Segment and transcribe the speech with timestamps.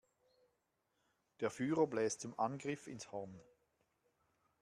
[1.41, 3.39] Der Führer bläst zum Angriff ins Horn.